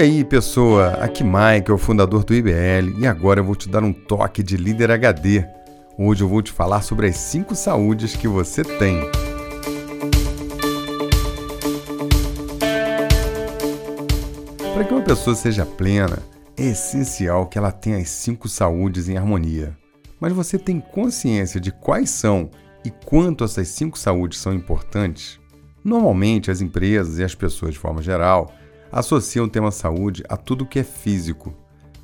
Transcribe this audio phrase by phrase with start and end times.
[0.00, 0.92] E aí, pessoa?
[0.92, 4.56] Aqui Mike, é fundador do IBL, e agora eu vou te dar um toque de
[4.56, 5.44] líder HD.
[5.98, 8.98] Hoje eu vou te falar sobre as 5 saúdes que você tem.
[14.72, 16.20] Para que uma pessoa seja plena,
[16.56, 19.76] é essencial que ela tenha as cinco saúdes em harmonia.
[20.18, 22.48] Mas você tem consciência de quais são
[22.82, 25.38] e quanto essas cinco saúdes são importantes?
[25.84, 28.50] Normalmente, as empresas e as pessoas de forma geral
[28.92, 31.54] associam o tema saúde a tudo que é físico.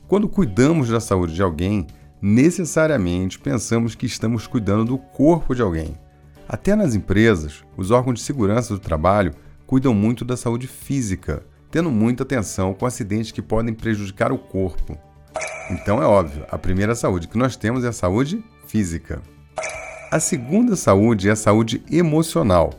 [0.09, 1.87] Quando cuidamos da saúde de alguém,
[2.23, 5.97] necessariamente pensamos que estamos cuidando do corpo de alguém.
[6.49, 9.35] Até nas empresas, os órgãos de segurança do trabalho
[9.67, 14.97] cuidam muito da saúde física, tendo muita atenção com acidentes que podem prejudicar o corpo.
[15.71, 19.21] Então é óbvio, a primeira saúde que nós temos é a saúde física.
[20.11, 22.73] A segunda saúde é a saúde emocional.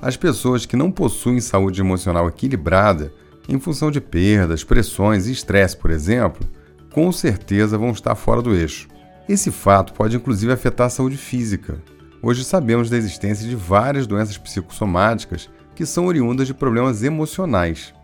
[0.00, 3.12] As pessoas que não possuem saúde emocional equilibrada
[3.48, 6.46] em função de perdas, pressões e estresse, por exemplo,
[6.92, 8.88] com certeza vão estar fora do eixo.
[9.28, 11.82] Esse fato pode inclusive afetar a saúde física.
[12.22, 17.94] Hoje sabemos da existência de várias doenças psicossomáticas que são oriundas de problemas emocionais.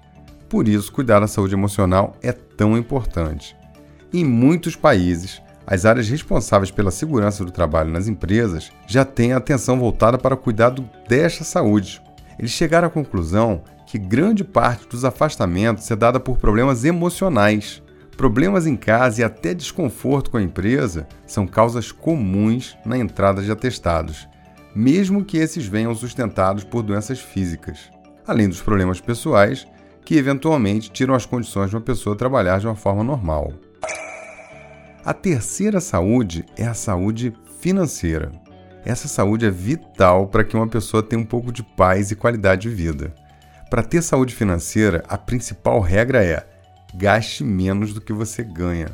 [0.48, 3.54] Por isso, cuidar da saúde emocional é tão importante.
[4.12, 9.36] Em muitos países, as áreas responsáveis pela segurança do trabalho nas empresas já têm a
[9.36, 12.00] atenção voltada para o cuidado desta saúde.
[12.38, 17.82] Eles chegaram à conclusão que grande parte dos afastamentos é dada por problemas emocionais.
[18.18, 23.50] Problemas em casa e até desconforto com a empresa são causas comuns na entrada de
[23.50, 24.28] atestados,
[24.74, 27.90] mesmo que esses venham sustentados por doenças físicas,
[28.26, 29.66] além dos problemas pessoais
[30.04, 33.54] que eventualmente tiram as condições de uma pessoa trabalhar de uma forma normal.
[35.02, 38.32] A terceira saúde é a saúde financeira.
[38.84, 42.68] Essa saúde é vital para que uma pessoa tenha um pouco de paz e qualidade
[42.68, 43.14] de vida.
[43.70, 46.46] Para ter saúde financeira, a principal regra é:
[46.94, 48.88] gaste menos do que você ganha.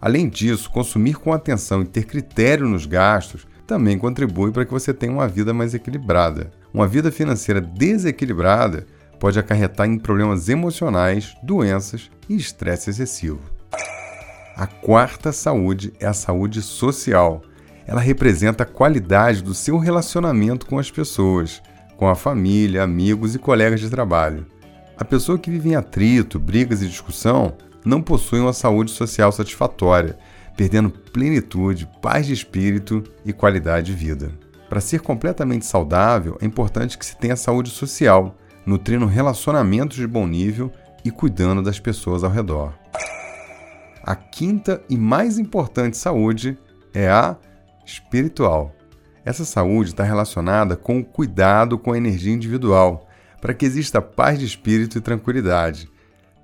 [0.00, 4.92] Além disso, consumir com atenção e ter critério nos gastos também contribui para que você
[4.92, 6.52] tenha uma vida mais equilibrada.
[6.72, 8.86] Uma vida financeira desequilibrada
[9.18, 13.40] pode acarretar em problemas emocionais, doenças e estresse excessivo.
[14.56, 17.42] A quarta saúde é a saúde social.
[17.86, 21.60] Ela representa a qualidade do seu relacionamento com as pessoas
[21.96, 24.46] com a família, amigos e colegas de trabalho.
[24.96, 30.16] A pessoa que vive em atrito, brigas e discussão não possui uma saúde social satisfatória,
[30.56, 34.30] perdendo plenitude, paz de espírito e qualidade de vida.
[34.68, 40.26] Para ser completamente saudável, é importante que se tenha saúde social, nutrindo relacionamentos de bom
[40.26, 40.72] nível
[41.04, 42.72] e cuidando das pessoas ao redor.
[44.02, 46.58] A quinta e mais importante saúde
[46.92, 47.36] é a
[47.84, 48.74] espiritual.
[49.24, 53.08] Essa saúde está relacionada com o cuidado com a energia individual,
[53.40, 55.88] para que exista paz de espírito e tranquilidade.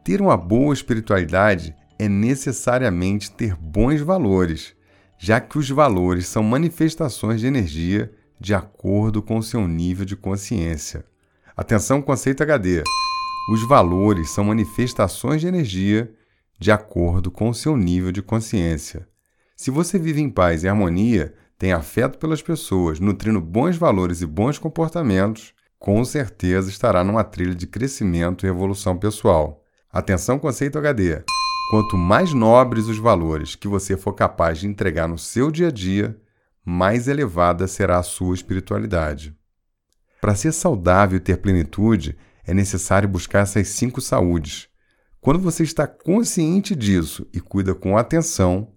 [0.02, 4.74] Ter uma boa espiritualidade é necessariamente ter bons valores,
[5.18, 8.10] já que os valores são manifestações de energia
[8.40, 11.04] de acordo com seu nível de consciência.
[11.54, 12.82] Atenção, conceito HD.
[13.52, 16.10] Os valores são manifestações de energia
[16.58, 19.06] de acordo com o seu nível de consciência.
[19.54, 24.26] Se você vive em paz e harmonia, tem afeto pelas pessoas, nutrindo bons valores e
[24.26, 29.62] bons comportamentos, com certeza estará numa trilha de crescimento e evolução pessoal.
[29.92, 31.22] Atenção, conceito HD.
[31.70, 35.70] Quanto mais nobres os valores que você for capaz de entregar no seu dia a
[35.70, 36.18] dia,
[36.64, 39.36] mais elevada será a sua espiritualidade.
[40.18, 44.66] Para ser saudável e ter plenitude, é necessário buscar essas cinco saúdes.
[45.20, 48.72] Quando você está consciente disso e cuida com atenção,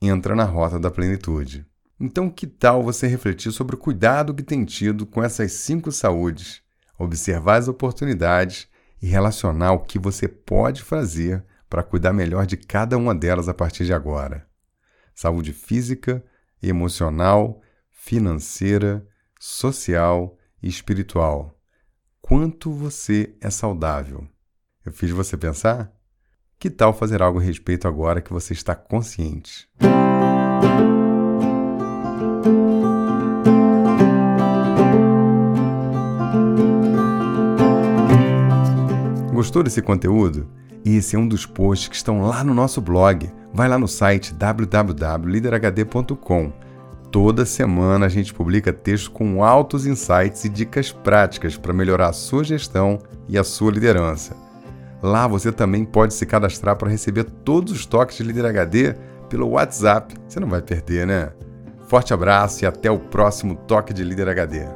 [0.00, 1.70] entra na rota da plenitude.
[2.04, 6.60] Então, que tal você refletir sobre o cuidado que tem tido com essas cinco saúdes,
[6.98, 8.66] observar as oportunidades
[9.00, 13.54] e relacionar o que você pode fazer para cuidar melhor de cada uma delas a
[13.54, 14.44] partir de agora?
[15.14, 16.24] Saúde física,
[16.60, 19.06] emocional, financeira,
[19.38, 21.56] social e espiritual.
[22.20, 24.26] Quanto você é saudável?
[24.84, 25.92] Eu fiz você pensar?
[26.58, 29.68] Que tal fazer algo a respeito agora que você está consciente?
[39.52, 40.48] Gostou desse conteúdo?
[40.82, 43.30] Esse é um dos posts que estão lá no nosso blog.
[43.52, 46.52] Vai lá no site www.liderhd.com.
[47.10, 52.14] Toda semana a gente publica textos com altos insights e dicas práticas para melhorar a
[52.14, 54.34] sua gestão e a sua liderança.
[55.02, 58.94] Lá você também pode se cadastrar para receber todos os toques de Líder HD
[59.28, 60.14] pelo WhatsApp.
[60.26, 61.30] Você não vai perder, né?
[61.88, 64.66] Forte abraço e até o próximo Toque de Líder HD.